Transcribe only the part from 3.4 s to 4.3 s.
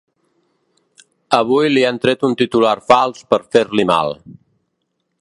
fer-li mal.